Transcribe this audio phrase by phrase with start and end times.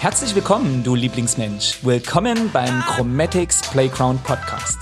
[0.00, 1.80] Herzlich willkommen, du Lieblingsmensch.
[1.82, 4.78] Willkommen beim Chromatics Playground Podcast.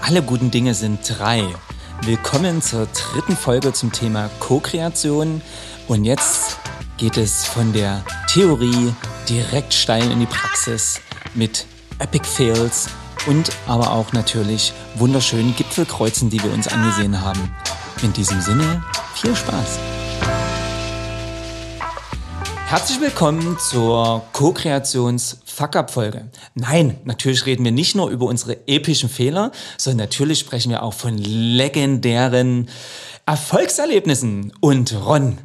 [0.00, 1.44] Alle guten Dinge sind drei.
[2.06, 5.42] Willkommen zur dritten Folge zum Thema Co-Kreation.
[5.88, 6.56] Und jetzt
[6.96, 8.94] geht es von der Theorie
[9.28, 11.02] direkt steil in die Praxis
[11.34, 11.66] mit
[11.98, 12.88] Epic Fails
[13.26, 17.54] und aber auch natürlich wunderschönen Gipfelkreuzen, die wir uns angesehen haben.
[18.02, 18.82] In diesem Sinne,
[19.14, 19.99] viel Spaß!
[22.70, 26.30] Herzlich willkommen zur Co-Kreations-Fuck-Up-Folge.
[26.54, 30.94] Nein, natürlich reden wir nicht nur über unsere epischen Fehler, sondern natürlich sprechen wir auch
[30.94, 32.68] von legendären
[33.26, 34.52] Erfolgserlebnissen.
[34.60, 35.38] Und Ron,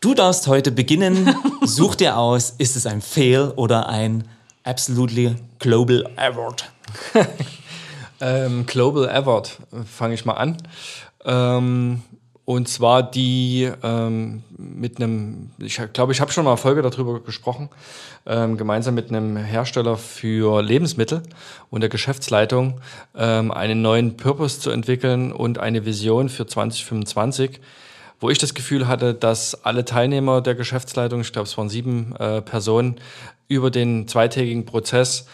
[0.00, 1.32] du darfst heute beginnen.
[1.62, 4.24] Such dir aus, ist es ein Fail oder ein
[4.64, 6.68] absolutely global award?
[8.20, 9.56] ähm, global award,
[9.86, 10.56] fange ich mal an.
[11.24, 12.02] Ähm,
[12.44, 17.20] und zwar die ähm, mit einem, ich glaube, ich habe schon mal eine Folge darüber
[17.20, 17.68] gesprochen,
[18.26, 21.22] ähm, gemeinsam mit einem Hersteller für Lebensmittel
[21.70, 22.80] und der Geschäftsleitung
[23.16, 27.60] ähm, einen neuen Purpose zu entwickeln und eine Vision für 2025,
[28.18, 32.14] wo ich das Gefühl hatte, dass alle Teilnehmer der Geschäftsleitung, ich glaube, es waren sieben
[32.16, 32.96] äh, Personen,
[33.46, 35.26] über den zweitägigen Prozess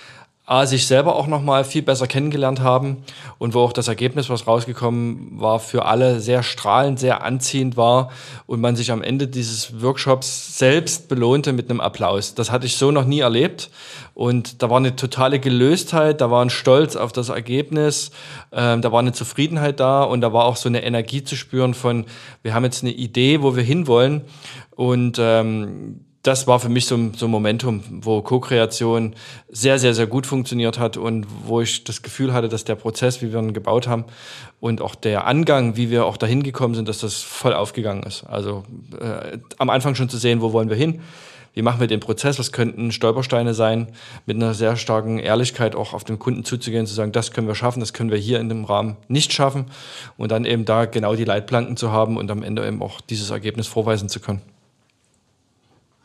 [0.50, 3.04] A, sich selber auch nochmal viel besser kennengelernt haben
[3.36, 8.10] und wo auch das Ergebnis, was rausgekommen war, für alle sehr strahlend, sehr anziehend war
[8.46, 12.34] und man sich am Ende dieses Workshops selbst belohnte mit einem Applaus.
[12.34, 13.68] Das hatte ich so noch nie erlebt
[14.14, 18.10] und da war eine totale Gelöstheit, da war ein Stolz auf das Ergebnis,
[18.50, 21.74] ähm, da war eine Zufriedenheit da und da war auch so eine Energie zu spüren
[21.74, 22.06] von,
[22.42, 24.22] wir haben jetzt eine Idee, wo wir hinwollen
[24.76, 29.14] und ähm, das war für mich so, so ein Momentum, wo Co-Kreation
[29.48, 33.22] sehr, sehr, sehr gut funktioniert hat und wo ich das Gefühl hatte, dass der Prozess,
[33.22, 34.04] wie wir ihn gebaut haben
[34.60, 38.24] und auch der Angang, wie wir auch dahin gekommen sind, dass das voll aufgegangen ist.
[38.24, 38.64] Also
[39.00, 41.00] äh, am Anfang schon zu sehen, wo wollen wir hin,
[41.54, 43.88] wie machen wir den Prozess, was könnten Stolpersteine sein,
[44.26, 47.54] mit einer sehr starken Ehrlichkeit auch auf den Kunden zuzugehen, zu sagen, das können wir
[47.54, 49.64] schaffen, das können wir hier in dem Rahmen nicht schaffen
[50.18, 53.30] und dann eben da genau die Leitplanken zu haben und am Ende eben auch dieses
[53.30, 54.42] Ergebnis vorweisen zu können.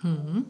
[0.04, 0.46] Mhm.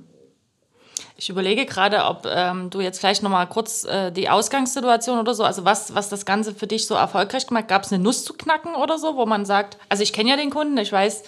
[1.16, 5.34] Ich überlege gerade, ob ähm, du jetzt vielleicht noch mal kurz äh, die Ausgangssituation oder
[5.34, 8.26] so, also was, was das Ganze für dich so erfolgreich gemacht, gab es eine Nuss
[8.26, 11.24] zu knacken oder so, wo man sagt, also ich kenne ja den Kunden, ich weiß.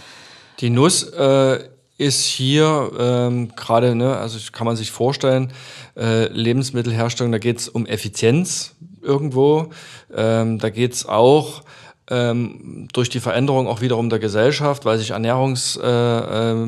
[0.59, 5.53] Die Nuss äh, ist hier ähm, gerade, ne, also kann man sich vorstellen,
[5.95, 9.69] äh, Lebensmittelherstellung, da geht es um Effizienz irgendwo,
[10.13, 11.61] ähm, da geht es auch
[12.09, 16.67] ähm, durch die Veränderung auch wiederum der Gesellschaft, weil sich Ernährungs, äh, äh,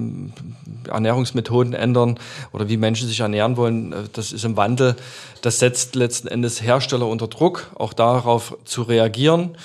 [0.90, 2.20] Ernährungsmethoden ändern
[2.54, 4.96] oder wie Menschen sich ernähren wollen, äh, das ist im Wandel.
[5.42, 9.56] Das setzt letzten Endes Hersteller unter Druck, auch darauf zu reagieren.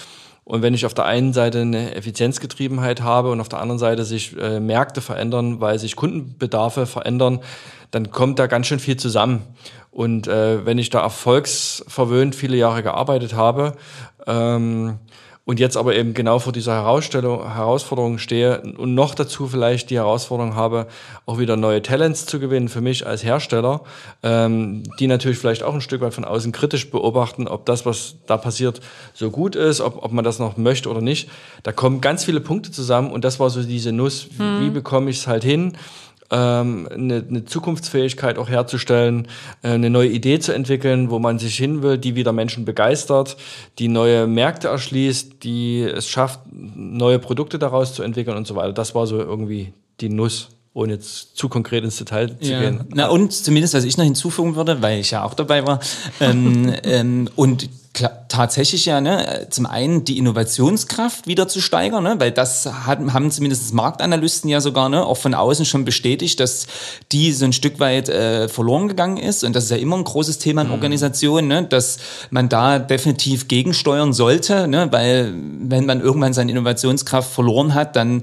[0.44, 4.04] Und wenn ich auf der einen Seite eine Effizienzgetriebenheit habe und auf der anderen Seite
[4.04, 7.40] sich äh, Märkte verändern, weil sich Kundenbedarfe verändern,
[7.92, 9.42] dann kommt da ganz schön viel zusammen.
[9.92, 13.76] Und äh, wenn ich da erfolgsverwöhnt viele Jahre gearbeitet habe,
[14.26, 14.98] ähm,
[15.44, 20.54] und jetzt aber eben genau vor dieser Herausforderung stehe und noch dazu vielleicht die Herausforderung
[20.54, 20.86] habe,
[21.26, 23.82] auch wieder neue Talents zu gewinnen für mich als Hersteller,
[24.22, 28.16] ähm, die natürlich vielleicht auch ein Stück weit von außen kritisch beobachten, ob das, was
[28.26, 28.80] da passiert,
[29.14, 31.28] so gut ist, ob, ob man das noch möchte oder nicht.
[31.64, 34.60] Da kommen ganz viele Punkte zusammen und das war so diese Nuss, hm.
[34.60, 35.76] wie bekomme ich es halt hin?
[36.32, 39.28] Ähm, eine, eine Zukunftsfähigkeit auch herzustellen,
[39.62, 43.36] äh, eine neue Idee zu entwickeln, wo man sich hin will, die wieder Menschen begeistert,
[43.78, 48.72] die neue Märkte erschließt, die es schafft, neue Produkte daraus zu entwickeln und so weiter.
[48.72, 52.60] Das war so irgendwie die Nuss ohne jetzt zu konkret ins Detail zu ja.
[52.60, 52.84] gehen.
[52.94, 55.80] Na und zumindest, was ich noch hinzufügen würde, weil ich ja auch dabei war,
[56.18, 57.68] ähm, ähm, und
[58.28, 63.30] tatsächlich ja, ne, zum einen die Innovationskraft wieder zu steigern, ne, weil das hat, haben
[63.30, 66.66] zumindest Marktanalysten ja sogar ne, auch von außen schon bestätigt, dass
[67.12, 69.44] die so ein Stück weit äh, verloren gegangen ist.
[69.44, 70.74] Und das ist ja immer ein großes Thema in mhm.
[70.74, 71.98] Organisationen, ne, dass
[72.30, 78.22] man da definitiv gegensteuern sollte, ne, weil wenn man irgendwann seine Innovationskraft verloren hat, dann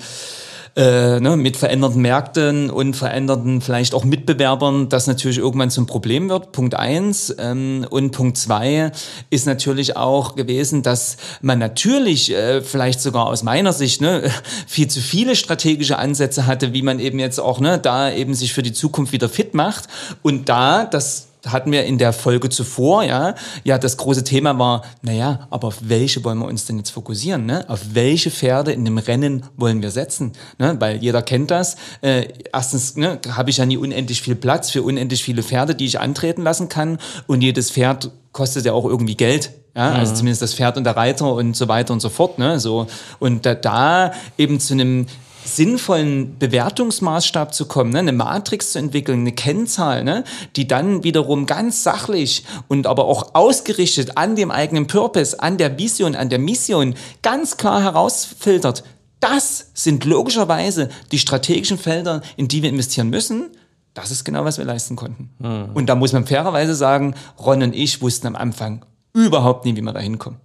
[0.76, 6.30] äh, ne, mit veränderten Märkten und veränderten vielleicht auch Mitbewerbern das natürlich irgendwann zum Problem
[6.30, 6.52] wird.
[6.52, 7.34] Punkt eins.
[7.40, 8.92] Ähm, und Punkt zwei
[9.30, 14.30] ist natürlich auch gewesen, dass man natürlich äh, vielleicht sogar aus meiner Sicht ne,
[14.68, 18.54] viel zu viele strategische Ansätze hatte, wie man eben jetzt auch ne, da eben sich
[18.54, 19.86] für die Zukunft wieder fit macht.
[20.22, 24.84] Und da das hatten wir in der Folge zuvor, ja, ja, das große Thema war,
[25.02, 27.66] naja, aber auf welche wollen wir uns denn jetzt fokussieren, ne?
[27.70, 30.76] Auf welche Pferde in dem Rennen wollen wir setzen, ne?
[30.80, 31.78] Weil jeder kennt das.
[32.02, 35.86] Äh, erstens ne, habe ich ja nie unendlich viel Platz für unendlich viele Pferde, die
[35.86, 36.98] ich antreten lassen kann
[37.28, 40.18] und jedes Pferd kostet ja auch irgendwie Geld, ja, also mhm.
[40.18, 42.88] zumindest das Pferd und der Reiter und so weiter und so fort, ne, so.
[43.20, 45.08] Und da, da eben zu einem
[45.46, 48.00] sinnvollen Bewertungsmaßstab zu kommen, ne?
[48.00, 50.24] eine Matrix zu entwickeln, eine Kennzahl, ne?
[50.56, 55.78] die dann wiederum ganz sachlich und aber auch ausgerichtet an dem eigenen Purpose, an der
[55.78, 58.84] Vision, an der Mission ganz klar herausfiltert.
[59.20, 63.50] Das sind logischerweise die strategischen Felder, in die wir investieren müssen.
[63.94, 65.30] Das ist genau, was wir leisten konnten.
[65.40, 65.72] Mhm.
[65.74, 69.82] Und da muss man fairerweise sagen, Ron und ich wussten am Anfang überhaupt nie, wie
[69.82, 70.40] wir da hinkommen.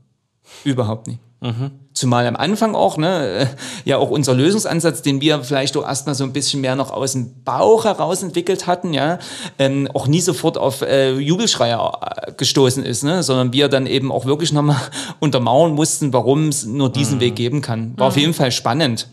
[0.65, 1.19] Überhaupt nie.
[1.45, 1.73] Mhm.
[1.93, 3.47] Zumal am Anfang auch, ne, äh,
[3.85, 7.13] ja auch unser Lösungsansatz, den wir vielleicht auch erstmal so ein bisschen mehr noch aus
[7.13, 9.19] dem Bauch heraus entwickelt hatten, ja,
[9.59, 14.11] ähm, auch nie sofort auf äh, Jubelschreier äh, gestoßen ist, ne, sondern wir dann eben
[14.11, 14.81] auch wirklich nochmal
[15.21, 17.21] untermauern mussten, warum es nur diesen mhm.
[17.21, 17.93] Weg geben kann.
[17.99, 18.09] War mhm.
[18.09, 19.07] auf jeden Fall spannend.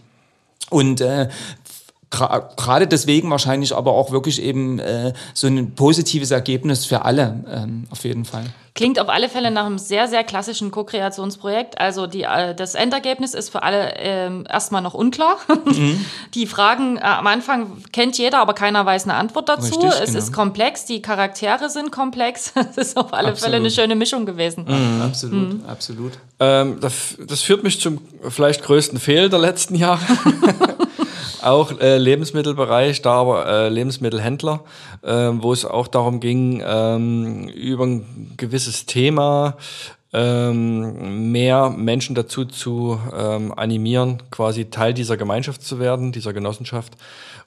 [0.70, 1.28] Und äh,
[2.12, 7.88] gerade deswegen wahrscheinlich aber auch wirklich eben äh, so ein positives Ergebnis für alle ähm,
[7.90, 8.46] auf jeden Fall.
[8.74, 11.80] Klingt auf alle Fälle nach einem sehr, sehr klassischen Co-Kreationsprojekt.
[11.80, 15.38] Also die, äh, das Endergebnis ist für alle ähm, erstmal noch unklar.
[15.66, 16.06] Mhm.
[16.34, 19.80] Die Fragen äh, am Anfang kennt jeder, aber keiner weiß eine Antwort dazu.
[19.80, 20.20] Richtig, es genau.
[20.20, 22.54] ist komplex, die Charaktere sind komplex.
[22.72, 23.40] Es ist auf alle absolut.
[23.40, 24.66] Fälle eine schöne Mischung gewesen.
[24.66, 25.02] Mhm.
[25.02, 25.66] Absolut, mhm.
[25.68, 26.14] absolut.
[26.40, 28.00] Ähm, das, das führt mich zum
[28.30, 30.00] vielleicht größten Fehl der letzten Jahre.
[31.44, 34.64] auch äh, Lebensmittelbereich, da aber äh, Lebensmittelhändler,
[35.04, 39.58] äh, wo es auch darum ging, ähm, über ein gewisses Thema
[40.14, 46.94] ähm, mehr Menschen dazu zu ähm, animieren, quasi Teil dieser Gemeinschaft zu werden, dieser Genossenschaft.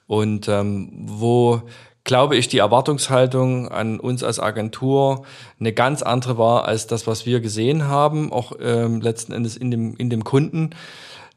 [0.07, 1.61] Und ähm, wo
[2.05, 5.25] glaube ich, die Erwartungshaltung an uns als Agentur
[5.59, 9.71] eine ganz andere war als das, was wir gesehen haben, auch ähm, letzten Endes in
[9.71, 10.69] dem, in dem Kunden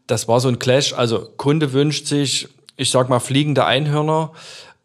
[0.08, 0.93] das war so ein Clash.
[0.93, 4.32] Also Kunde wünscht sich, ich sag mal, fliegende Einhörner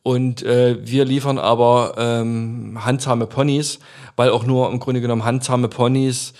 [0.03, 3.79] und äh, wir liefern aber ähm, handsame Ponys,
[4.15, 6.33] weil auch nur im Grunde genommen handsame Ponys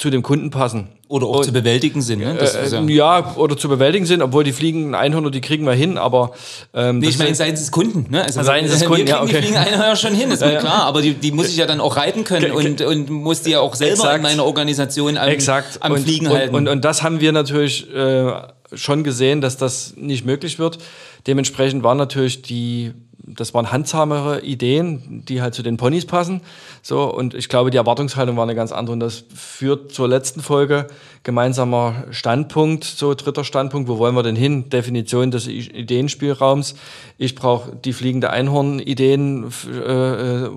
[0.00, 0.88] zu dem Kunden passen.
[1.08, 2.38] Oder auch und, zu bewältigen sind, ne?
[2.40, 5.98] Äh, ja, ja, oder zu bewältigen sind, obwohl die fliegenden Einhörner, die kriegen wir hin,
[5.98, 6.32] aber
[6.72, 8.24] ähm, nee, ich meine seitens des Kunden, ne?
[8.24, 9.26] Also seitens des Kunden, ja, okay.
[9.26, 11.82] Die fliegenden Einhörner schon hin, ist ja, klar, aber die, die muss ich ja dann
[11.82, 14.16] auch reiten können und, und muss die ja auch selber Exakt.
[14.16, 15.82] in meiner Organisation am, Exakt.
[15.82, 16.54] am und, Fliegen halten.
[16.54, 18.32] Und, und, und das haben wir natürlich äh,
[18.72, 20.78] schon gesehen, dass das nicht möglich wird.
[21.26, 22.94] Dementsprechend waren natürlich die
[23.36, 26.40] das waren handsamere Ideen, die halt zu den Ponys passen.
[26.82, 28.94] So, und ich glaube, die Erwartungshaltung war eine ganz andere.
[28.94, 30.86] Und das führt zur letzten Folge.
[31.22, 33.88] Gemeinsamer Standpunkt, so dritter Standpunkt.
[33.88, 34.70] Wo wollen wir denn hin?
[34.70, 36.76] Definition des Ideenspielraums.
[37.18, 40.50] Ich brauche die fliegende Einhorn-Ideen äh, äh,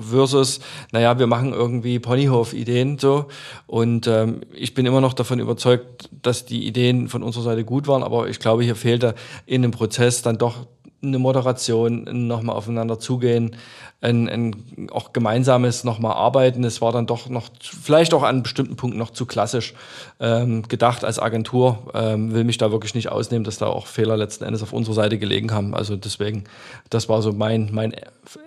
[0.00, 2.98] versus, naja, wir machen irgendwie Ponyhof-Ideen.
[2.98, 3.26] So.
[3.68, 7.86] Und ähm, ich bin immer noch davon überzeugt, dass die Ideen von unserer Seite gut
[7.86, 8.02] waren.
[8.02, 9.14] Aber ich glaube, hier fehlte
[9.46, 10.66] in dem Prozess dann doch
[11.02, 13.56] eine Moderation, nochmal aufeinander zugehen,
[14.02, 16.64] ein, ein auch gemeinsames nochmal arbeiten.
[16.64, 19.74] Es war dann doch noch, vielleicht auch an bestimmten Punkten noch zu klassisch
[20.20, 21.90] ähm, gedacht als Agentur.
[21.92, 24.94] Ähm, will mich da wirklich nicht ausnehmen, dass da auch Fehler letzten Endes auf unserer
[24.94, 25.74] Seite gelegen haben.
[25.74, 26.44] Also deswegen,
[26.88, 27.94] das war so mein, mein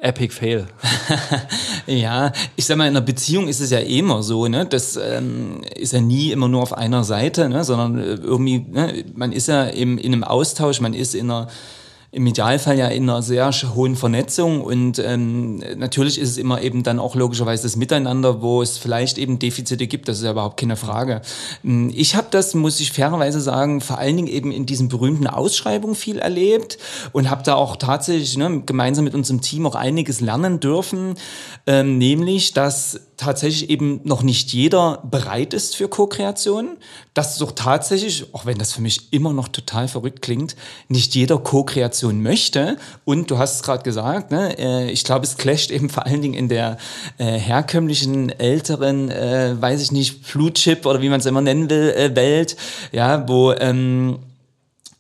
[0.01, 0.65] Epic Fail.
[1.85, 4.65] ja, ich sag mal, in einer Beziehung ist es ja eh immer so, ne?
[4.65, 7.63] Das ähm, ist ja nie immer nur auf einer Seite, ne?
[7.63, 9.05] sondern äh, irgendwie, ne?
[9.13, 11.47] man ist ja im, in einem Austausch, man ist in einer
[12.13, 16.83] im Idealfall ja in einer sehr hohen Vernetzung und ähm, natürlich ist es immer eben
[16.83, 20.59] dann auch logischerweise das Miteinander, wo es vielleicht eben Defizite gibt, das ist ja überhaupt
[20.59, 21.21] keine Frage.
[21.63, 25.25] Hm, ich habe das, muss ich fairerweise sagen, vor allen Dingen eben in diesen berühmten
[25.25, 26.77] Ausschreibungen viel erlebt
[27.13, 31.15] und habe da auch tatsächlich ne, gemeinsam mit unserem Team auch einiges lernen dürfen,
[31.65, 36.77] ähm, nämlich, dass tatsächlich eben noch nicht jeder bereit ist für Co-Kreation,
[37.13, 40.55] dass doch tatsächlich, auch wenn das für mich immer noch total verrückt klingt,
[40.87, 42.77] nicht jeder Co-Kreation möchte.
[43.05, 46.21] Und du hast es gerade gesagt, ne, äh, ich glaube, es clasht eben vor allen
[46.21, 46.77] Dingen in der
[47.17, 51.93] äh, herkömmlichen, älteren, äh, weiß ich nicht, Flutchip oder wie man es immer nennen will,
[51.95, 52.55] äh, Welt,
[52.91, 54.19] ja, wo ähm,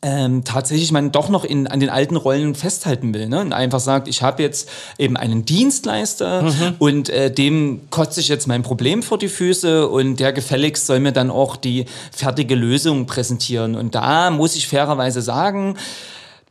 [0.03, 3.29] ähm, tatsächlich man doch noch in, an den alten Rollen festhalten will.
[3.29, 3.39] Ne?
[3.39, 6.75] Und einfach sagt, ich habe jetzt eben einen Dienstleister mhm.
[6.77, 10.99] und äh, dem kotze ich jetzt mein Problem vor die Füße und der gefälligst soll
[10.99, 13.75] mir dann auch die fertige Lösung präsentieren.
[13.75, 15.77] Und da muss ich fairerweise sagen,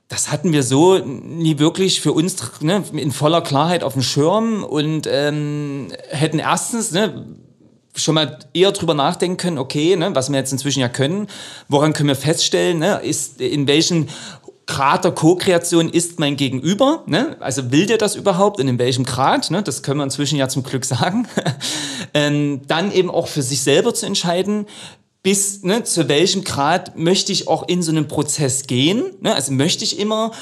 [0.09, 4.65] das hatten wir so nie wirklich für uns ne, in voller Klarheit auf dem Schirm
[4.65, 7.27] und ähm, hätten erstens, ne,
[7.95, 11.27] schon mal eher drüber nachdenken können, okay, ne, was wir jetzt inzwischen ja können,
[11.69, 14.09] woran können wir feststellen, ne, ist in welchen
[14.67, 17.37] Grad der Co-Kreation ist mein Gegenüber, ne?
[17.41, 19.63] also will der das überhaupt und in welchem Grad, ne?
[19.63, 21.27] das können wir inzwischen ja zum Glück sagen,
[22.15, 24.67] ähm, dann eben auch für sich selber zu entscheiden,
[25.23, 29.35] bis ne, zu welchem Grad möchte ich auch in so einen Prozess gehen, ne?
[29.35, 30.33] also möchte ich immer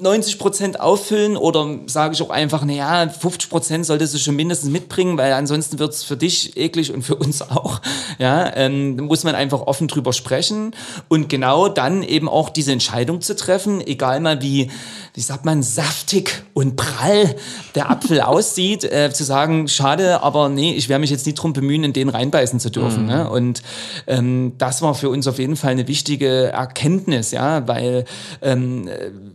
[0.00, 4.70] 90 Prozent auffüllen oder sage ich auch einfach, naja, 50 Prozent solltest du schon mindestens
[4.70, 7.80] mitbringen, weil ansonsten wird es für dich eklig und für uns auch.
[8.18, 10.74] Ja, ähm, muss man einfach offen drüber sprechen
[11.08, 14.70] und genau dann eben auch diese Entscheidung zu treffen, egal mal wie,
[15.14, 17.34] wie sagt man, saftig und prall
[17.74, 21.52] der Apfel aussieht, äh, zu sagen, schade, aber nee, ich werde mich jetzt nicht drum
[21.52, 23.02] bemühen, in den reinbeißen zu dürfen.
[23.02, 23.08] Mhm.
[23.08, 23.30] Ne?
[23.30, 23.62] Und
[24.06, 28.04] ähm, das war für uns auf jeden Fall eine wichtige Erkenntnis, ja, weil
[28.42, 28.88] ähm,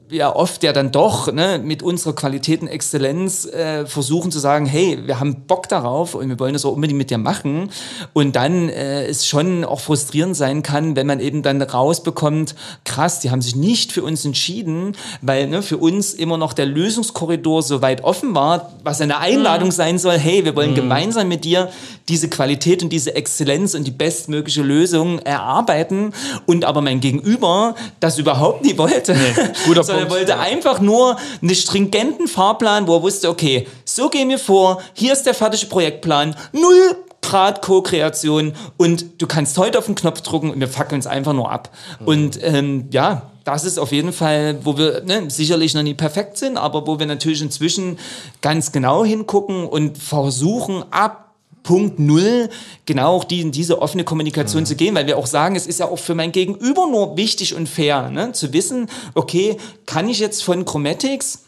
[0.07, 4.99] wir oft ja dann doch ne, mit unserer Qualitäten Exzellenz äh, versuchen zu sagen, hey,
[5.05, 7.69] wir haben Bock darauf und wir wollen das auch unbedingt mit dir machen.
[8.13, 13.19] Und dann äh, es schon auch frustrierend sein kann, wenn man eben dann rausbekommt, krass,
[13.19, 17.61] die haben sich nicht für uns entschieden, weil ne, für uns immer noch der Lösungskorridor
[17.63, 19.73] so weit offen war, was eine Einladung mhm.
[19.73, 20.75] sein soll, hey, wir wollen mhm.
[20.75, 21.69] gemeinsam mit dir
[22.07, 26.13] diese Qualität und diese Exzellenz und die bestmögliche Lösung erarbeiten
[26.45, 29.13] und aber mein Gegenüber das überhaupt nie wollte.
[29.13, 30.01] Nee, guter Punkt.
[30.01, 34.81] Er wollte einfach nur einen stringenten Fahrplan, wo er wusste, okay, so gehen wir vor,
[34.93, 36.95] hier ist der fertige Projektplan, null
[37.25, 41.33] Grad Co-Kreation und du kannst heute auf den Knopf drücken und wir fackeln es einfach
[41.33, 41.71] nur ab.
[41.99, 42.07] Mhm.
[42.07, 46.37] Und ähm, ja, das ist auf jeden Fall, wo wir ne, sicherlich noch nie perfekt
[46.37, 47.97] sind, aber wo wir natürlich inzwischen
[48.41, 52.49] ganz genau hingucken und versuchen, ab Punkt Null
[52.85, 54.67] genau auch die, in diese offene Kommunikation mhm.
[54.67, 57.55] zu gehen, weil wir auch sagen, es ist ja auch für mein Gegenüber nur wichtig
[57.55, 61.45] und fair, ne, zu wissen, okay, kann ich jetzt von Chromatics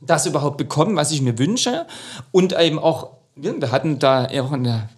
[0.00, 1.86] das überhaupt bekommen, was ich mir wünsche
[2.32, 4.88] und eben auch, wir hatten da auch in der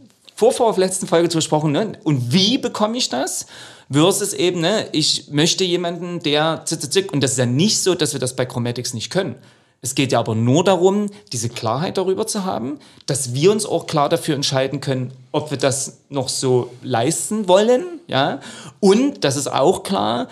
[0.43, 3.47] Vorvor letzten Folge zu besprochen, ne, und wie bekomme ich das?
[3.89, 7.95] Versus eben, ne, ich möchte jemanden, der zick, zick, und das ist ja nicht so,
[7.95, 9.37] dass wir das bei Chromatics nicht können.
[9.83, 13.87] Es geht ja aber nur darum, diese Klarheit darüber zu haben, dass wir uns auch
[13.87, 18.41] klar dafür entscheiden können, ob wir das noch so leisten wollen, ja.
[18.81, 20.27] Und das ist auch klar,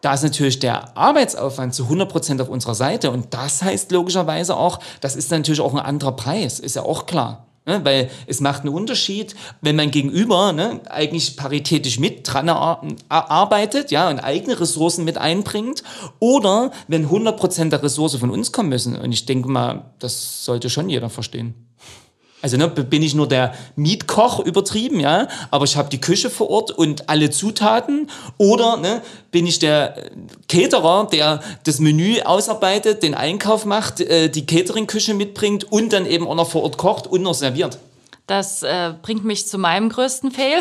[0.00, 3.10] da ist natürlich der Arbeitsaufwand zu 100 Prozent auf unserer Seite.
[3.10, 7.04] Und das heißt logischerweise auch, das ist natürlich auch ein anderer Preis, ist ja auch
[7.04, 7.48] klar.
[7.64, 13.92] Ne, weil es macht einen Unterschied, wenn mein Gegenüber ne, eigentlich paritätisch mit dran arbeitet
[13.92, 15.84] ja, und eigene Ressourcen mit einbringt
[16.18, 18.96] oder wenn 100% der Ressourcen von uns kommen müssen.
[18.96, 21.54] Und ich denke mal, das sollte schon jeder verstehen.
[22.42, 26.50] Also ne, bin ich nur der Mietkoch übertrieben, ja, aber ich habe die Küche vor
[26.50, 28.10] Ort und alle Zutaten.
[28.36, 30.10] Oder ne, bin ich der
[30.48, 36.26] Caterer, der das Menü ausarbeitet, den Einkauf macht, äh, die Catering-Küche mitbringt und dann eben
[36.26, 37.78] auch noch vor Ort kocht und noch serviert.
[38.26, 40.60] Das äh, bringt mich zu meinem größten Fail.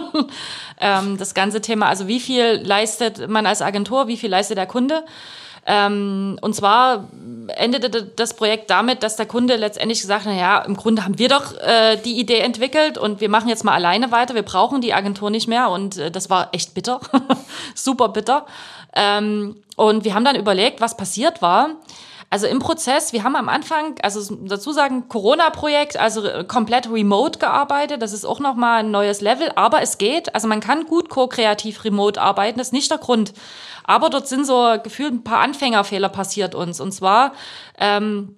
[0.80, 4.66] ähm, das ganze Thema, also wie viel leistet man als Agentur, wie viel leistet der
[4.66, 5.04] Kunde?
[5.66, 7.08] Ähm, und zwar
[7.48, 11.28] endete das Projekt damit, dass der Kunde letztendlich gesagt hat, naja, im Grunde haben wir
[11.28, 14.92] doch äh, die Idee entwickelt und wir machen jetzt mal alleine weiter, wir brauchen die
[14.92, 17.00] Agentur nicht mehr und äh, das war echt bitter,
[17.74, 18.46] super bitter.
[18.94, 21.70] Ähm, und wir haben dann überlegt, was passiert war.
[22.34, 28.02] Also im Prozess, wir haben am Anfang, also dazu sagen, Corona-Projekt, also komplett remote gearbeitet.
[28.02, 30.34] Das ist auch nochmal ein neues Level, aber es geht.
[30.34, 33.34] Also man kann gut co-kreativ remote arbeiten, das ist nicht der Grund.
[33.84, 36.80] Aber dort sind so gefühlt ein paar Anfängerfehler passiert uns.
[36.80, 37.34] Und zwar,
[37.78, 38.34] ähm,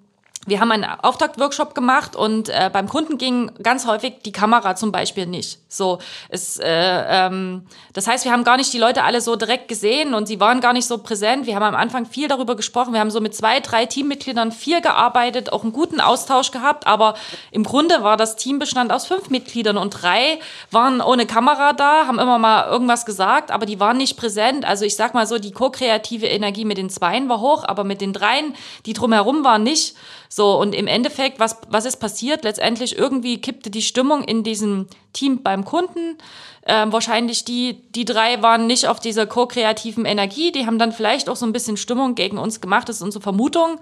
[0.46, 4.92] wir haben einen Auftaktworkshop gemacht und äh, beim Kunden ging ganz häufig die Kamera zum
[4.92, 5.58] Beispiel nicht.
[5.68, 5.98] So,
[6.28, 10.14] es, äh, ähm, das heißt, wir haben gar nicht die Leute alle so direkt gesehen
[10.14, 11.46] und sie waren gar nicht so präsent.
[11.46, 12.92] Wir haben am Anfang viel darüber gesprochen.
[12.92, 16.86] Wir haben so mit zwei, drei Teammitgliedern viel gearbeitet, auch einen guten Austausch gehabt.
[16.86, 17.14] Aber
[17.50, 20.38] im Grunde war das Team bestand aus fünf Mitgliedern und drei
[20.70, 24.64] waren ohne Kamera da, haben immer mal irgendwas gesagt, aber die waren nicht präsent.
[24.64, 28.00] Also ich sag mal so, die ko-kreative Energie mit den Zweien war hoch, aber mit
[28.00, 28.54] den Dreien,
[28.86, 29.96] die drumherum waren, nicht.
[30.36, 32.44] So, und im Endeffekt, was, was ist passiert?
[32.44, 36.18] Letztendlich irgendwie kippte die Stimmung in diesem Team beim Kunden.
[36.66, 40.52] Ähm, wahrscheinlich die, die drei waren nicht auf dieser ko-kreativen Energie.
[40.52, 42.86] Die haben dann vielleicht auch so ein bisschen Stimmung gegen uns gemacht.
[42.90, 43.80] Das ist unsere Vermutung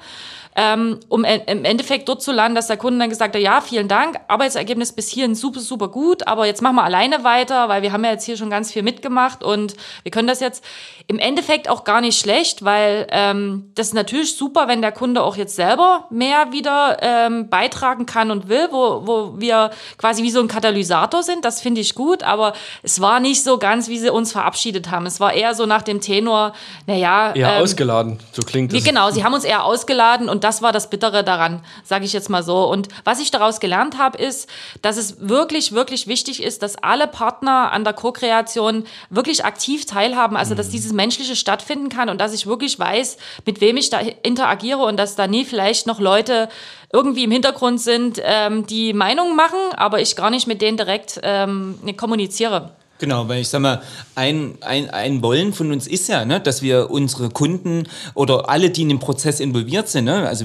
[0.56, 3.88] ähm, um im Endeffekt dort zu landen, dass der Kunde dann gesagt hat, ja, vielen
[3.88, 7.92] Dank, Arbeitsergebnis bis hierhin super, super gut, aber jetzt machen wir alleine weiter, weil wir
[7.92, 10.64] haben ja jetzt hier schon ganz viel mitgemacht und wir können das jetzt
[11.08, 15.22] im Endeffekt auch gar nicht schlecht, weil ähm, das ist natürlich super, wenn der Kunde
[15.22, 20.30] auch jetzt selber mehr wieder ähm, beitragen kann und will, wo, wo wir quasi wie
[20.30, 23.98] so ein Katalysator sind, das finde ich gut, aber es war nicht so ganz, wie
[23.98, 25.06] sie uns verabschiedet haben.
[25.06, 26.52] Es war eher so nach dem Tenor,
[26.86, 27.32] naja.
[27.34, 28.84] Eher ähm, ausgeladen, so klingt es.
[28.84, 32.28] Genau, sie haben uns eher ausgeladen und das war das Bittere daran, sage ich jetzt
[32.28, 32.68] mal so.
[32.68, 34.48] Und was ich daraus gelernt habe, ist,
[34.82, 40.36] dass es wirklich, wirklich wichtig ist, dass alle Partner an der Co-Kreation wirklich aktiv teilhaben,
[40.36, 40.72] also dass mhm.
[40.72, 44.98] dieses Menschliche stattfinden kann und dass ich wirklich weiß, mit wem ich da interagiere und
[44.98, 46.50] dass da nie vielleicht noch Leute
[46.92, 51.20] irgendwie im Hintergrund sind, ähm, die Meinungen machen, aber ich gar nicht mit denen direkt
[51.22, 52.76] ähm, kommuniziere.
[52.98, 53.82] Genau, weil ich sag mal,
[54.14, 58.70] ein, ein, ein Wollen von uns ist ja, ne, dass wir unsere Kunden oder alle,
[58.70, 60.44] die in dem Prozess involviert sind, ne, also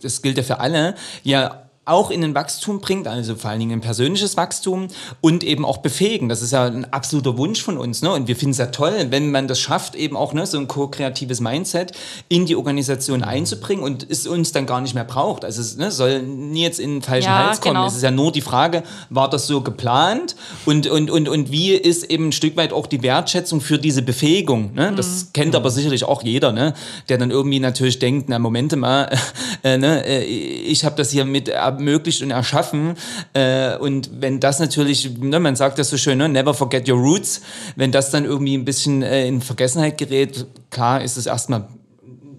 [0.00, 3.72] das gilt ja für alle, ja auch in ein Wachstum bringt, also vor allen Dingen
[3.72, 4.88] ein persönliches Wachstum
[5.20, 6.28] und eben auch befähigen.
[6.28, 8.02] Das ist ja ein absoluter Wunsch von uns.
[8.02, 8.10] Ne?
[8.10, 10.68] Und wir finden es ja toll, wenn man das schafft, eben auch ne, so ein
[10.68, 11.92] ko-kreatives Mindset
[12.28, 15.44] in die Organisation einzubringen und es uns dann gar nicht mehr braucht.
[15.44, 17.74] Also es ne, soll nie jetzt in den falschen ja, Hals kommen.
[17.74, 17.86] Genau.
[17.86, 21.72] Es ist ja nur die Frage, war das so geplant und, und, und, und wie
[21.72, 24.72] ist eben ein Stück weit auch die Wertschätzung für diese Befähigung.
[24.74, 24.92] Ne?
[24.96, 25.32] Das mhm.
[25.34, 26.72] kennt aber sicherlich auch jeder, ne?
[27.08, 29.10] der dann irgendwie natürlich denkt, na Momente mal,
[29.62, 32.94] äh, ne, äh, ich habe das hier mit ermöglicht und erschaffen.
[33.32, 36.98] Äh, und wenn das natürlich, ne, man sagt das so schön, ne, never forget your
[36.98, 37.42] roots,
[37.76, 41.68] wenn das dann irgendwie ein bisschen äh, in Vergessenheit gerät, klar ist es erstmal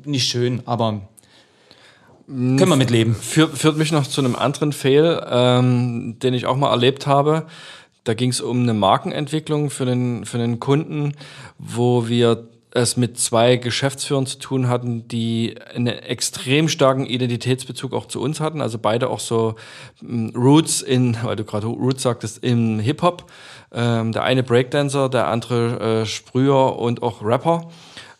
[0.03, 1.01] nicht schön, aber
[2.27, 3.13] können wir mitleben.
[3.15, 7.45] Führt, führt mich noch zu einem anderen Fail, ähm, den ich auch mal erlebt habe.
[8.03, 11.13] Da ging es um eine Markenentwicklung für den, für den Kunden,
[11.59, 18.07] wo wir es mit zwei Geschäftsführern zu tun hatten, die einen extrem starken Identitätsbezug auch
[18.07, 18.61] zu uns hatten.
[18.61, 19.55] Also beide auch so
[20.01, 23.31] ähm, Roots in, weil du gerade Roots sagtest, im Hip-Hop.
[23.73, 27.69] Ähm, der eine Breakdancer, der andere äh, Sprüher und auch Rapper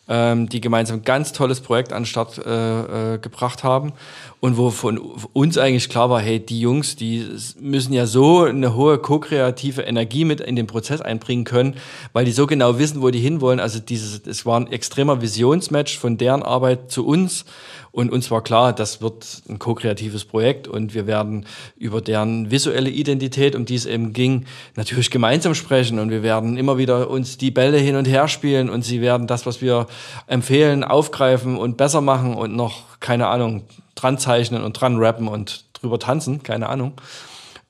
[0.08, 3.92] ähm, die gemeinsam ein ganz tolles Projekt an den Start äh, äh, gebracht haben
[4.40, 7.26] und wo von uns eigentlich klar war, hey, die Jungs, die
[7.58, 11.76] müssen ja so eine hohe ko-kreative Energie mit in den Prozess einbringen können,
[12.12, 13.60] weil die so genau wissen, wo die hinwollen.
[13.60, 17.46] Also dieses, es war ein extremer Visionsmatch von deren Arbeit zu uns
[17.92, 21.46] und uns war klar, das wird ein ko-kreatives Projekt und wir werden
[21.78, 26.58] über deren visuelle Identität, um die es eben ging, natürlich gemeinsam sprechen und wir werden
[26.58, 29.86] immer wieder uns die Bälle hin und her spielen und sie werden das, was wir
[30.26, 33.62] empfehlen, aufgreifen und besser machen und noch, keine Ahnung,
[33.96, 36.92] dran zeichnen und dran rappen und drüber tanzen, keine Ahnung.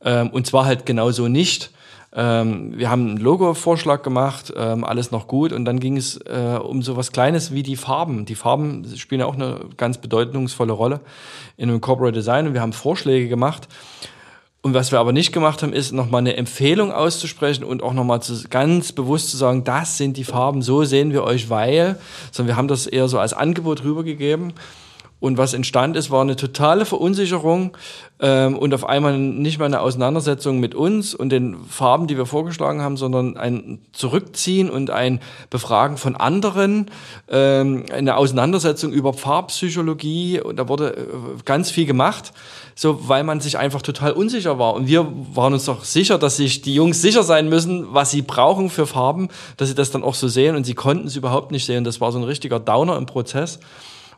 [0.04, 1.70] Ähm, und zwar halt genauso nicht.
[2.14, 5.52] Ähm, wir haben einen Logo-Vorschlag gemacht, ähm, alles noch gut.
[5.52, 8.24] Und dann ging es äh, um so was Kleines wie die Farben.
[8.24, 11.00] Die Farben spielen ja auch eine ganz bedeutungsvolle Rolle
[11.56, 12.46] in einem Corporate Design.
[12.46, 13.68] Und wir haben Vorschläge gemacht.
[14.62, 18.20] Und was wir aber nicht gemacht haben, ist nochmal eine Empfehlung auszusprechen und auch nochmal
[18.50, 22.00] ganz bewusst zu sagen, das sind die Farben, so sehen wir euch, weil,
[22.32, 24.54] sondern wir haben das eher so als Angebot rübergegeben.
[25.18, 27.74] Und was entstand ist, war eine totale Verunsicherung
[28.20, 32.26] ähm, und auf einmal nicht mehr eine Auseinandersetzung mit uns und den Farben, die wir
[32.26, 36.90] vorgeschlagen haben, sondern ein Zurückziehen und ein Befragen von anderen,
[37.30, 40.42] ähm, eine Auseinandersetzung über Farbpsychologie.
[40.42, 42.34] Und da wurde äh, ganz viel gemacht,
[42.74, 44.74] so weil man sich einfach total unsicher war.
[44.74, 48.20] Und wir waren uns doch sicher, dass sich die Jungs sicher sein müssen, was sie
[48.20, 50.56] brauchen für Farben, dass sie das dann auch so sehen.
[50.56, 51.84] Und sie konnten es überhaupt nicht sehen.
[51.84, 53.60] Das war so ein richtiger Downer im Prozess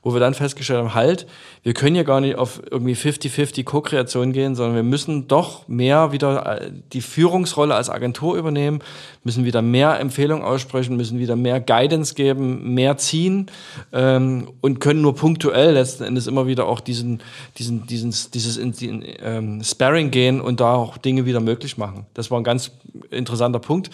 [0.02, 1.26] wo wir dann festgestellt haben, halt,
[1.62, 6.12] wir können ja gar nicht auf irgendwie 50-50 Co-Kreation gehen, sondern wir müssen doch mehr
[6.12, 8.80] wieder äh, die Führungsrolle als Agentur übernehmen,
[9.24, 13.50] müssen wieder mehr Empfehlungen aussprechen, müssen wieder mehr Guidance geben, mehr ziehen
[13.92, 17.20] ähm, und können nur punktuell letzten Endes immer wieder auch diesen,
[17.58, 22.06] diesen, diesen, dieses in, in, ähm, Sparring gehen und da auch Dinge wieder möglich machen.
[22.14, 22.70] Das war ein ganz
[23.10, 23.90] interessanter Punkt.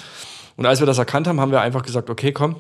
[0.56, 2.56] Und als wir das erkannt haben, haben wir einfach gesagt, okay, komm,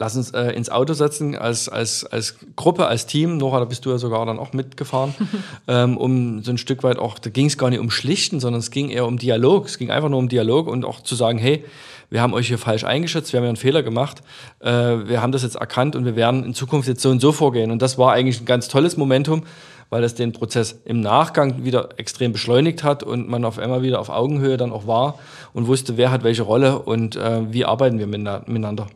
[0.00, 3.36] lass uns äh, ins Auto setzen als, als, als Gruppe, als Team.
[3.36, 5.14] Nora, da bist du ja sogar dann auch mitgefahren,
[5.68, 8.60] ähm, um so ein Stück weit auch, da ging es gar nicht um Schlichten, sondern
[8.60, 9.66] es ging eher um Dialog.
[9.66, 11.64] Es ging einfach nur um Dialog und auch zu sagen, hey,
[12.08, 14.22] wir haben euch hier falsch eingeschätzt, wir haben ja einen Fehler gemacht,
[14.60, 17.30] äh, wir haben das jetzt erkannt und wir werden in Zukunft jetzt so und so
[17.30, 17.70] vorgehen.
[17.70, 19.42] Und das war eigentlich ein ganz tolles Momentum,
[19.90, 24.00] weil das den Prozess im Nachgang wieder extrem beschleunigt hat und man auf einmal wieder
[24.00, 25.18] auf Augenhöhe dann auch war
[25.52, 28.86] und wusste, wer hat welche Rolle und äh, wie arbeiten wir miteinander.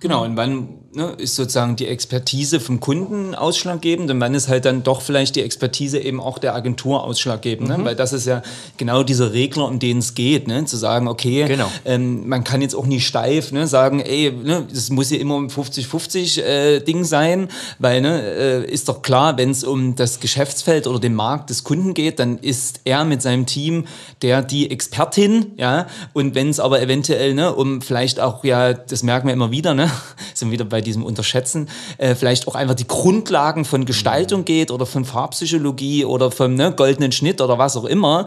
[0.00, 4.64] Genau, und wann ne, ist sozusagen die Expertise vom Kunden ausschlaggebend und wann ist halt
[4.64, 7.74] dann doch vielleicht die Expertise eben auch der Agentur ausschlaggebend, ne?
[7.74, 7.80] mhm.
[7.80, 7.88] ne?
[7.88, 8.42] weil das ist ja
[8.76, 10.64] genau dieser Regler, um den es geht, ne?
[10.66, 11.70] zu sagen, okay, genau.
[11.84, 15.38] ähm, man kann jetzt auch nie steif ne, sagen, ey, ne, das muss ja immer
[15.38, 20.20] ein 50-50 äh, Ding sein, weil ne, äh, ist doch klar, wenn es um das
[20.20, 23.86] Geschäftsfeld oder den Markt des Kunden geht, dann ist er mit seinem Team
[24.22, 29.04] der die Expertin, ja, und wenn es aber eventuell ne, um vielleicht auch, ja, das
[29.04, 29.88] merken wir immer wieder, ne,
[30.34, 34.86] sind wieder bei diesem Unterschätzen, äh, vielleicht auch einfach die Grundlagen von Gestaltung geht oder
[34.86, 38.26] von Farbpsychologie oder vom ne, goldenen Schnitt oder was auch immer,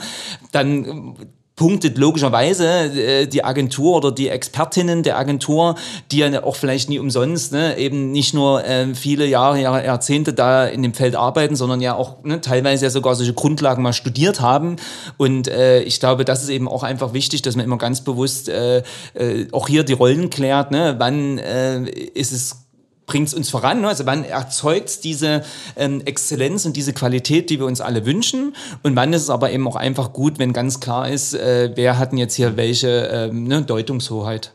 [0.51, 1.15] dann
[1.61, 5.75] punktet logischerweise äh, die Agentur oder die Expertinnen der Agentur,
[6.11, 10.33] die ja auch vielleicht nie umsonst ne, eben nicht nur äh, viele Jahre, Jahre, Jahrzehnte
[10.33, 13.93] da in dem Feld arbeiten, sondern ja auch ne, teilweise ja sogar solche Grundlagen mal
[13.93, 14.77] studiert haben.
[15.17, 18.49] Und äh, ich glaube, das ist eben auch einfach wichtig, dass man immer ganz bewusst
[18.49, 18.79] äh,
[19.13, 20.71] äh, auch hier die Rollen klärt.
[20.71, 20.95] Ne?
[20.97, 22.70] Wann äh, ist es
[23.11, 23.81] bringt es uns voran?
[23.81, 23.89] Ne?
[23.89, 25.43] Also wann erzeugt diese
[25.75, 28.55] ähm, Exzellenz und diese Qualität, die wir uns alle wünschen?
[28.83, 31.99] Und wann ist es aber eben auch einfach gut, wenn ganz klar ist, äh, wer
[31.99, 34.53] hat denn jetzt hier welche ähm, ne, Deutungshoheit?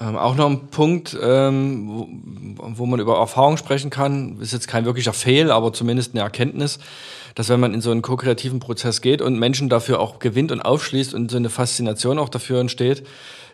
[0.00, 1.88] Ähm, auch noch ein Punkt, ähm,
[2.56, 6.22] wo, wo, man über Erfahrung sprechen kann, ist jetzt kein wirklicher Fehl, aber zumindest eine
[6.22, 6.80] Erkenntnis,
[7.36, 10.60] dass wenn man in so einen ko-kreativen Prozess geht und Menschen dafür auch gewinnt und
[10.60, 13.04] aufschließt und so eine Faszination auch dafür entsteht,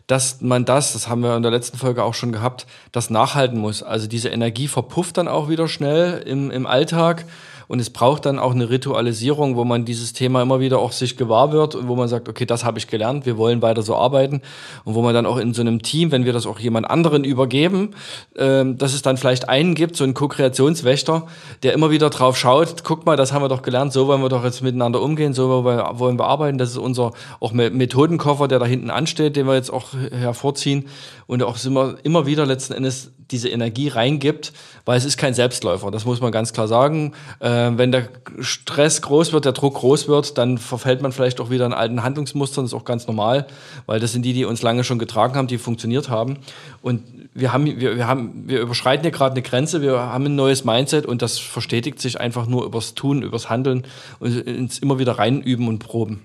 [0.07, 3.59] dass man das, das haben wir in der letzten Folge auch schon gehabt, das nachhalten
[3.59, 3.83] muss.
[3.83, 7.25] Also diese Energie verpufft dann auch wieder schnell im, im Alltag
[7.69, 11.17] und es braucht dann auch eine Ritualisierung, wo man dieses Thema immer wieder auch sich
[11.17, 13.97] gewahr wird und wo man sagt, okay, das habe ich gelernt, wir wollen weiter so
[13.97, 14.43] arbeiten.
[14.85, 17.25] Und wo man dann auch in so einem Team, wenn wir das auch jemand anderen
[17.25, 17.91] übergeben,
[18.37, 21.27] ähm, dass es dann vielleicht einen gibt, so einen Co-Kreationswächter,
[21.63, 24.29] der immer wieder drauf schaut, guck mal, das haben wir doch gelernt, so wollen wir
[24.29, 26.59] doch jetzt miteinander umgehen, so wollen wir arbeiten.
[26.59, 30.87] Das ist unser auch Methodenkoffer, der da hinten ansteht, den wir jetzt auch hervorziehen
[31.27, 34.53] und auch immer, immer wieder letzten Endes diese Energie reingibt,
[34.85, 37.13] weil es ist kein Selbstläufer, das muss man ganz klar sagen.
[37.41, 38.09] Äh, wenn der
[38.41, 42.03] Stress groß wird, der Druck groß wird, dann verfällt man vielleicht auch wieder in alten
[42.03, 43.47] Handlungsmustern, das ist auch ganz normal,
[43.87, 46.39] weil das sind die, die uns lange schon getragen haben, die funktioniert haben.
[46.83, 47.03] Und
[47.35, 50.65] wir haben, wir, wir haben, wir überschreiten hier gerade eine Grenze, wir haben ein neues
[50.65, 53.85] Mindset und das verstetigt sich einfach nur übers Tun, übers Handeln
[54.21, 56.23] und ins immer wieder reinüben und proben.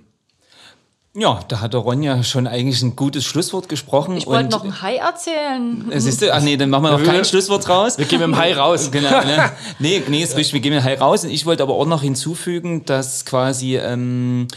[1.20, 4.18] Ja, da hat der Ronja schon eigentlich ein gutes Schlusswort gesprochen.
[4.18, 5.92] Ich wollte noch ein Hai erzählen.
[5.96, 6.32] Siehst du?
[6.32, 7.98] Ach nee, dann machen wir noch kein Schlusswort raus.
[7.98, 8.92] Wir gehen mit dem Hai raus.
[8.98, 9.10] Genau.
[9.10, 9.52] Ne?
[9.80, 11.24] Nee, nee, ist richtig, wir gehen mit dem Hai raus.
[11.24, 13.78] Und ich wollte aber auch noch hinzufügen, dass quasi...
[13.78, 14.48] Ähm,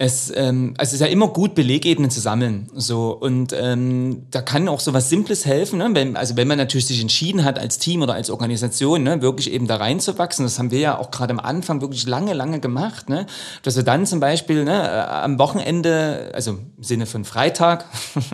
[0.00, 2.70] es, ähm, also es ist ja immer gut, Belegebenen zu sammeln.
[2.72, 5.80] So, und ähm, da kann auch so was Simples helfen.
[5.80, 5.90] Ne?
[5.92, 9.52] Wenn, also wenn man natürlich sich entschieden hat, als Team oder als Organisation, ne, wirklich
[9.52, 13.08] eben da reinzuwachsen, das haben wir ja auch gerade am Anfang wirklich lange, lange gemacht,
[13.08, 13.26] ne?
[13.64, 17.84] dass wir dann zum Beispiel ne, äh, am Wochenende, also im Sinne von Freitag,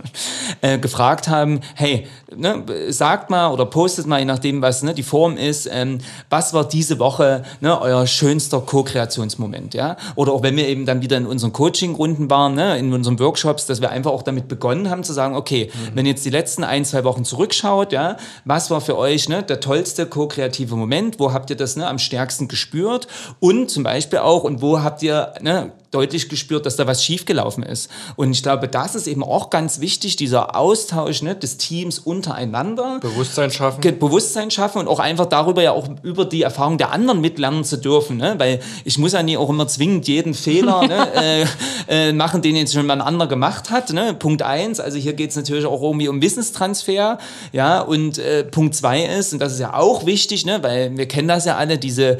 [0.60, 5.02] äh, gefragt haben, hey, ne, sagt mal oder postet mal, je nachdem, was ne, die
[5.02, 5.96] Form ist, ähm,
[6.28, 9.96] was war diese Woche ne, euer schönster Co-Kreationsmoment, ja?
[10.14, 13.64] Oder auch wenn wir eben dann wieder in unseren Coaching-Runden waren, ne, in unseren Workshops,
[13.64, 15.96] dass wir einfach auch damit begonnen haben zu sagen, okay, mhm.
[15.96, 19.60] wenn jetzt die letzten ein, zwei Wochen zurückschaut, ja, was war für euch ne, der
[19.60, 21.18] tollste ko-kreative Moment?
[21.18, 23.06] Wo habt ihr das ne, am stärksten gespürt?
[23.40, 27.62] Und zum Beispiel auch, und wo habt ihr ne, deutlich gespürt, dass da was schiefgelaufen
[27.62, 27.90] ist.
[28.16, 32.98] Und ich glaube, das ist eben auch ganz wichtig, dieser Austausch ne, des Teams untereinander.
[33.00, 33.80] Bewusstsein schaffen.
[33.98, 37.78] Bewusstsein schaffen und auch einfach darüber ja auch über die Erfahrung der anderen mitlernen zu
[37.78, 38.16] dürfen.
[38.16, 38.34] Ne?
[38.38, 41.12] Weil ich muss ja nie auch immer zwingend jeden Fehler ne,
[41.88, 43.92] äh, äh, machen, den jetzt schon mal ein anderer gemacht hat.
[43.92, 44.14] Ne?
[44.14, 47.18] Punkt eins, also hier geht es natürlich auch irgendwie um Wissenstransfer.
[47.52, 51.06] Ja, und äh, Punkt zwei ist, und das ist ja auch wichtig, ne, weil wir
[51.06, 52.18] kennen das ja alle, diese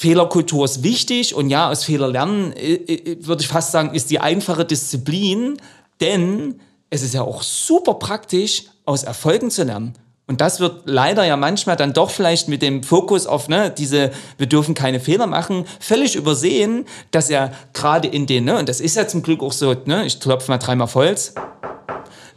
[0.00, 4.10] Fehlerkultur ist wichtig und ja, aus Fehler lernen, äh, äh, würde ich fast sagen, ist
[4.10, 5.58] die einfache Disziplin,
[6.00, 6.58] denn
[6.88, 9.92] es ist ja auch super praktisch, aus Erfolgen zu lernen.
[10.26, 14.10] Und das wird leider ja manchmal dann doch vielleicht mit dem Fokus auf ne, diese,
[14.38, 18.80] wir dürfen keine Fehler machen, völlig übersehen, dass ja gerade in den, ne, und das
[18.80, 21.34] ist ja zum Glück auch so, ne, ich klopfe mal dreimal Holz,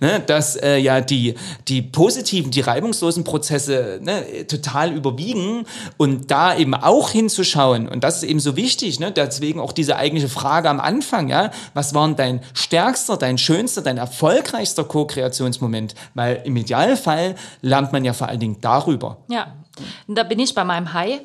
[0.03, 1.35] ne, dass äh, ja die,
[1.69, 5.65] die positiven, die reibungslosen Prozesse ne, total überwiegen
[5.97, 7.87] und da eben auch hinzuschauen.
[7.87, 11.51] Und das ist eben so wichtig, ne, deswegen auch diese eigentliche Frage am Anfang, ja,
[11.73, 18.11] was war dein stärkster, dein schönster, dein erfolgreichster Co-Kreationsmoment, weil im Idealfall lernt man ja
[18.11, 19.19] vor allen Dingen darüber.
[19.29, 19.53] Ja,
[20.07, 21.21] da bin ich bei meinem Hai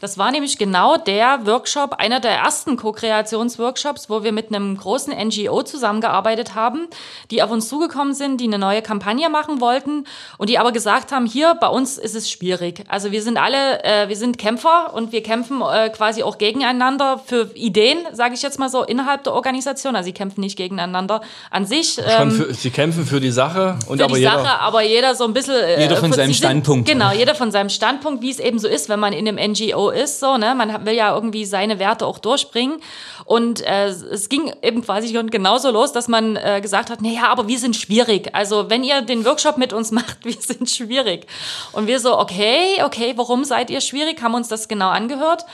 [0.00, 5.12] das war nämlich genau der Workshop, einer der ersten Co-Kreationsworkshops, wo wir mit einem großen
[5.12, 6.88] NGO zusammengearbeitet haben,
[7.30, 10.04] die auf uns zugekommen sind, die eine neue Kampagne machen wollten
[10.36, 12.84] und die aber gesagt haben, hier bei uns ist es schwierig.
[12.88, 17.20] Also wir sind alle, äh, wir sind Kämpfer und wir kämpfen äh, quasi auch gegeneinander
[17.24, 19.96] für Ideen, sage ich jetzt mal so, innerhalb der Organisation.
[19.96, 21.98] Also sie kämpfen nicht gegeneinander an sich.
[22.06, 25.14] Ähm, für, sie kämpfen für die Sache und für aber die jeder, Sache, aber jeder
[25.14, 25.54] so ein bisschen.
[25.54, 26.88] Äh, jeder von seinem Standpunkt.
[26.88, 29.52] Sind, genau, jeder von seinem Standpunkt, wie es eben so ist, wenn man in einem
[29.52, 30.54] NGO ist, so, ne?
[30.54, 32.80] Man will ja irgendwie seine Werte auch durchbringen.
[33.24, 37.48] Und äh, es ging eben quasi genauso los, dass man äh, gesagt hat, naja, aber
[37.48, 38.34] wir sind schwierig.
[38.34, 41.26] Also wenn ihr den Workshop mit uns macht, wir sind schwierig.
[41.72, 44.22] Und wir so, okay, okay, warum seid ihr schwierig?
[44.22, 45.44] Haben uns das genau angehört.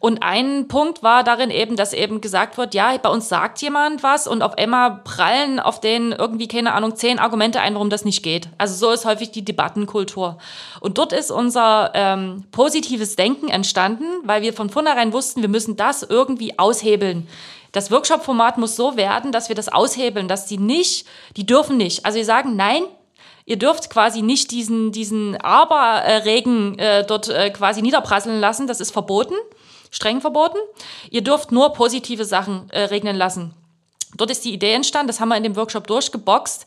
[0.00, 4.02] Und ein Punkt war darin eben, dass eben gesagt wird, ja, bei uns sagt jemand
[4.02, 8.04] was und auf einmal prallen auf den irgendwie, keine Ahnung, zehn Argumente ein, warum das
[8.04, 8.48] nicht geht.
[8.58, 10.38] Also so ist häufig die Debattenkultur.
[10.80, 15.76] Und dort ist unser ähm, positives Denken entstanden, weil wir von vornherein wussten, wir müssen
[15.76, 17.26] das irgendwie aushebeln.
[17.72, 22.06] Das Workshop-Format muss so werden, dass wir das aushebeln, dass die nicht, die dürfen nicht.
[22.06, 22.82] Also wir sagen, nein,
[23.44, 28.92] ihr dürft quasi nicht diesen, diesen Aberregen äh, dort äh, quasi niederprasseln lassen, das ist
[28.92, 29.34] verboten
[29.90, 30.58] streng verboten.
[31.10, 33.54] Ihr dürft nur positive Sachen äh, regnen lassen.
[34.16, 36.64] Dort ist die Idee entstanden, das haben wir in dem Workshop durchgeboxt.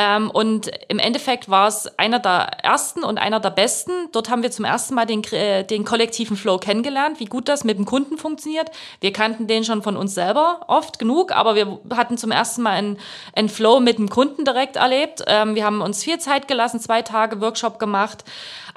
[0.00, 3.90] Ähm, und im Endeffekt war es einer der ersten und einer der besten.
[4.12, 7.64] Dort haben wir zum ersten Mal den, äh, den kollektiven Flow kennengelernt, wie gut das
[7.64, 8.70] mit dem Kunden funktioniert.
[9.00, 12.74] Wir kannten den schon von uns selber oft genug, aber wir hatten zum ersten Mal
[12.74, 12.98] einen,
[13.34, 15.24] einen Flow mit dem Kunden direkt erlebt.
[15.26, 18.22] Ähm, wir haben uns viel Zeit gelassen, zwei Tage Workshop gemacht.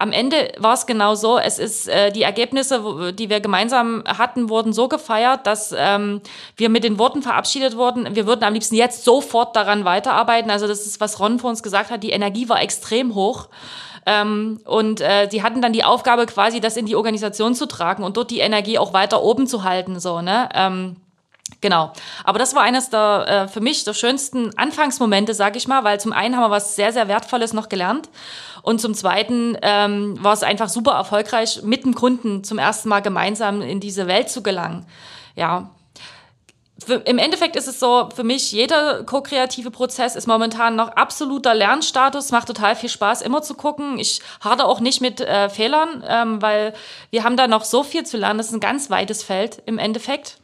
[0.02, 1.38] Am Ende war es genau so.
[1.38, 6.22] Es ist äh, die Ergebnisse, die wir gemeinsam hatten, wurden so gefeiert, dass ähm,
[6.58, 8.16] wir mit den Worten verabschiedet wurden.
[8.16, 10.50] Wir würden am liebsten jetzt sofort daran weiterarbeiten.
[10.50, 12.04] Also das ist, was Ron vor uns gesagt hat.
[12.04, 13.50] Die Energie war extrem hoch.
[14.06, 18.04] Ähm, und äh, die hatten dann die Aufgabe, quasi das in die Organisation zu tragen
[18.04, 20.00] und dort die Energie auch weiter oben zu halten.
[20.00, 20.50] So, ne?
[20.54, 20.96] Ähm,
[21.60, 21.92] Genau.
[22.24, 26.00] Aber das war eines der äh, für mich der schönsten Anfangsmomente, sag ich mal, weil
[26.00, 28.10] zum einen haben wir was sehr, sehr Wertvolles noch gelernt
[28.62, 33.02] und zum Zweiten ähm, war es einfach super erfolgreich, mit dem Kunden zum ersten Mal
[33.02, 34.86] gemeinsam in diese Welt zu gelangen.
[35.36, 35.72] Ja,
[36.86, 41.54] für, im Endeffekt ist es so, für mich, jeder ko-kreative Prozess ist momentan noch absoluter
[41.54, 44.00] Lernstatus, macht total viel Spaß, immer zu gucken.
[44.00, 46.74] Ich harte auch nicht mit äh, Fehlern, ähm, weil
[47.10, 48.38] wir haben da noch so viel zu lernen.
[48.38, 50.38] Das ist ein ganz weites Feld im Endeffekt.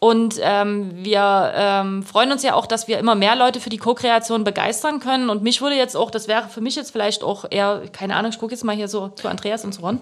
[0.00, 3.78] Und ähm, wir ähm, freuen uns ja auch, dass wir immer mehr Leute für die
[3.78, 5.30] Co-Kreation begeistern können.
[5.30, 8.30] Und mich würde jetzt auch, das wäre für mich jetzt vielleicht auch eher, keine Ahnung,
[8.30, 10.00] ich gucke jetzt mal hier so zu Andreas und zu Ron.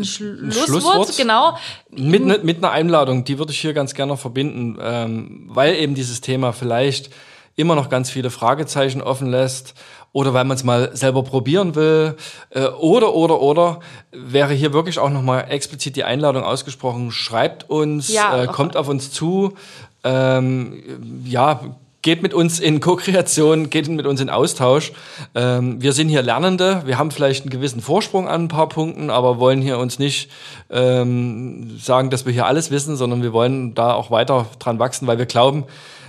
[0.00, 1.56] Ein Schlusswort, Schlusswort, genau.
[1.90, 5.94] Mit, ne, mit einer Einladung, die würde ich hier ganz gerne verbinden, ähm, weil eben
[5.94, 7.10] dieses Thema vielleicht
[7.56, 9.74] immer noch ganz viele Fragezeichen offen lässt
[10.12, 12.16] oder weil man es mal selber probieren will
[12.50, 17.12] äh, oder oder oder wäre hier wirklich auch noch mal explizit die Einladung ausgesprochen.
[17.12, 19.54] Schreibt uns, ja, äh, kommt auf uns zu,
[20.02, 20.82] ähm,
[21.24, 21.60] ja
[22.02, 24.92] geht mit uns in Co-Kreation, geht mit uns in Austausch.
[25.34, 29.10] Ähm, wir sind hier Lernende, wir haben vielleicht einen gewissen Vorsprung an ein paar Punkten,
[29.10, 30.30] aber wollen hier uns nicht
[30.70, 35.06] ähm, sagen, dass wir hier alles wissen, sondern wir wollen da auch weiter dran wachsen,
[35.06, 35.64] weil wir glauben,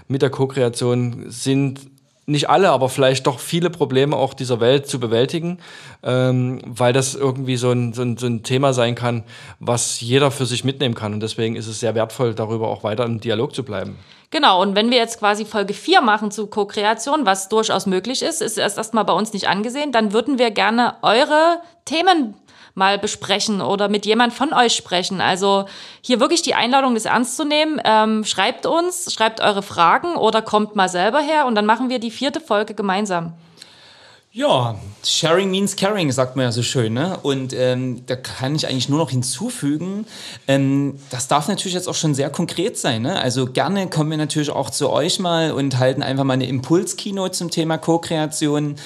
[0.08, 1.82] mit der Co-Kreation sind
[2.32, 5.60] nicht alle, aber vielleicht doch viele Probleme auch dieser Welt zu bewältigen,
[6.04, 9.24] ähm, weil das irgendwie so ein, so, ein, so ein Thema sein kann,
[9.60, 11.13] was jeder für sich mitnehmen kann.
[11.13, 13.98] Und deswegen ist es sehr wertvoll, darüber auch weiter im Dialog zu bleiben.
[14.32, 18.41] Genau, und wenn wir jetzt quasi Folge 4 machen zu Co-Kreation, was durchaus möglich ist,
[18.41, 22.36] ist erst erstmal bei uns nicht angesehen, dann würden wir gerne eure Themen
[22.74, 25.22] mal besprechen oder mit jemand von euch sprechen.
[25.22, 25.66] Also
[26.02, 27.82] hier wirklich die Einladung, das ernst zu nehmen.
[27.84, 32.00] Ähm, schreibt uns, schreibt eure Fragen oder kommt mal selber her und dann machen wir
[32.00, 33.34] die vierte Folge gemeinsam.
[34.34, 36.94] Ja, sharing means caring, sagt man ja so schön.
[36.94, 37.20] Ne?
[37.22, 40.06] Und ähm, da kann ich eigentlich nur noch hinzufügen,
[40.48, 43.02] ähm, das darf natürlich jetzt auch schon sehr konkret sein.
[43.02, 43.20] Ne?
[43.20, 47.28] Also gerne kommen wir natürlich auch zu euch mal und halten einfach mal eine Impulskino
[47.28, 48.78] zum Thema Co-Kreation.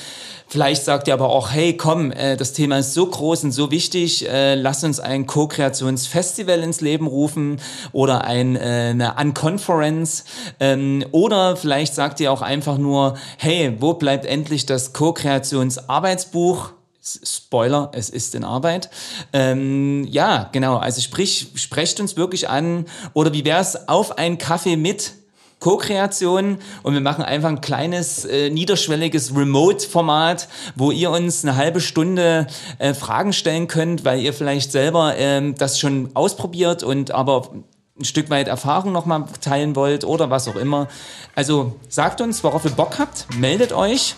[0.47, 3.71] Vielleicht sagt ihr aber auch, hey, komm, äh, das Thema ist so groß und so
[3.71, 7.59] wichtig, äh, lass uns ein Co-Kreationsfestival ins Leben rufen
[7.91, 10.23] oder ein, äh, eine Unconference.
[10.59, 16.71] Ähm, oder vielleicht sagt ihr auch einfach nur, hey, wo bleibt endlich das Co-Kreationsarbeitsbuch?
[17.01, 18.89] Spoiler, es ist in Arbeit.
[19.33, 20.77] Ähm, ja, genau.
[20.77, 22.85] Also sprich, sprecht uns wirklich an.
[23.13, 25.13] Oder wie wäre es auf einen Kaffee mit?
[25.59, 31.81] Co-Kreation und wir machen einfach ein kleines, äh, niederschwelliges Remote-Format, wo ihr uns eine halbe
[31.81, 37.49] Stunde äh, Fragen stellen könnt, weil ihr vielleicht selber ähm, das schon ausprobiert und aber
[37.97, 40.87] ein Stück weit Erfahrung nochmal teilen wollt oder was auch immer.
[41.33, 44.15] Also sagt uns, worauf ihr Bock habt, meldet euch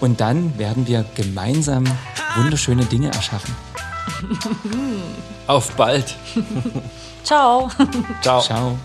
[0.00, 1.84] und dann werden wir gemeinsam
[2.36, 3.54] wunderschöne Dinge erschaffen.
[5.46, 6.16] Auf bald.
[7.22, 7.70] Ciao.
[8.22, 8.40] Ciao.
[8.40, 8.78] Ciao.